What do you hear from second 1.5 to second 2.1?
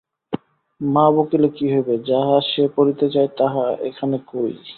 কি হইবে,